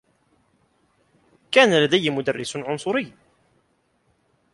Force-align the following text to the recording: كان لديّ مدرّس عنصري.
كان 1.51 1.83
لديّ 1.83 2.09
مدرّس 2.09 2.57
عنصري. 2.57 3.13